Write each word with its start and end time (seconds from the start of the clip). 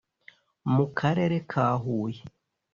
mu 0.75 0.85
Karere 0.97 1.37
ka 1.51 1.65
Huye 1.81 2.21